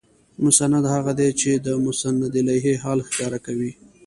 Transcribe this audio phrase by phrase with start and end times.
[0.43, 3.71] مسند هغه دئ، چي چي د مسندالیه حال ښکاره کوي.